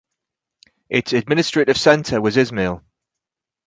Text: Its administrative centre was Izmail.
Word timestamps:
Its 0.89 1.13
administrative 1.13 1.77
centre 1.77 2.19
was 2.19 2.35
Izmail. 2.35 2.81